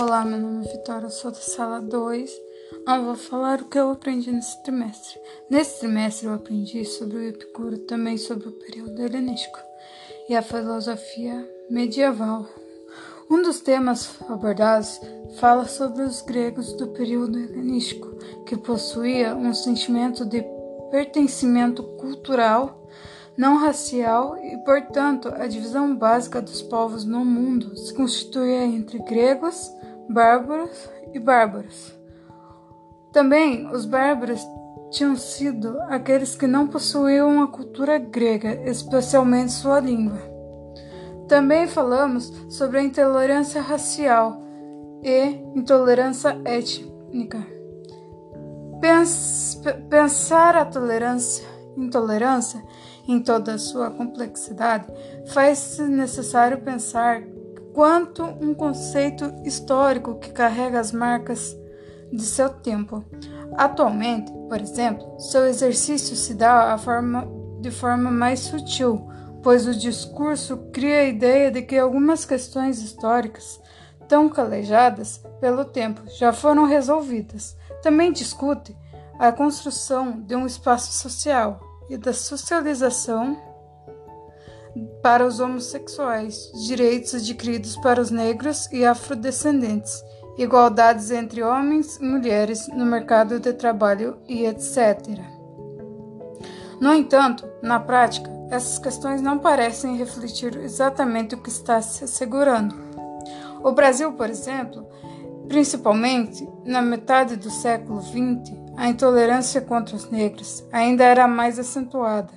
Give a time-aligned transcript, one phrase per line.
[0.00, 2.30] Olá, meu nome é Vitória, sou da sala 2.
[2.86, 5.20] Eu vou falar o que eu aprendi nesse trimestre.
[5.50, 9.58] Nesse trimestre eu aprendi sobre o Epicuro, também sobre o período helenístico
[10.28, 12.46] e a filosofia medieval.
[13.30, 15.00] Um dos temas abordados
[15.38, 18.16] fala sobre os gregos do período helenístico,
[18.46, 20.42] que possuía um sentimento de
[20.90, 22.87] pertencimento cultural
[23.38, 29.72] não racial e, portanto, a divisão básica dos povos no mundo se constituía entre gregos,
[30.10, 31.96] bárbaros e bárbaros.
[33.12, 34.44] Também os bárbaros
[34.90, 40.18] tinham sido aqueles que não possuíam uma cultura grega, especialmente sua língua.
[41.28, 44.42] Também falamos sobre a intolerância racial
[45.00, 47.46] e intolerância étnica.
[48.80, 52.60] Pens pensar a tolerância, intolerância
[53.08, 54.86] em toda a sua complexidade,
[55.28, 57.22] faz-se necessário pensar
[57.72, 61.56] quanto um conceito histórico que carrega as marcas
[62.12, 63.02] de seu tempo.
[63.56, 67.26] Atualmente, por exemplo, seu exercício se dá forma,
[67.60, 69.08] de forma mais sutil,
[69.42, 73.60] pois o discurso cria a ideia de que algumas questões históricas,
[74.06, 77.56] tão calejadas pelo tempo, já foram resolvidas.
[77.82, 78.76] Também discute
[79.18, 83.36] a construção de um espaço social, e da socialização
[85.02, 90.02] para os homossexuais, direitos adquiridos para os negros e afrodescendentes,
[90.36, 95.18] igualdades entre homens e mulheres no mercado de trabalho e etc.
[96.80, 102.74] No entanto, na prática, essas questões não parecem refletir exatamente o que está se assegurando.
[103.62, 104.86] O Brasil, por exemplo,
[105.48, 112.32] principalmente na metade do século XX, a intolerância contra os negros ainda era mais acentuada.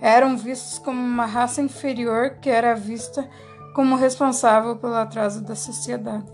[0.00, 3.28] Eram vistos como uma raça inferior que era vista
[3.74, 6.24] como responsável pelo atraso da sociedade.